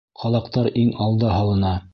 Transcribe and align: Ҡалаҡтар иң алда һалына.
Ҡалаҡтар 0.21 0.71
иң 0.85 0.91
алда 1.09 1.37
һалына. 1.37 1.79